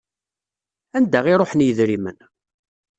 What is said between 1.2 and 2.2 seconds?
i ruḥen yedrimen?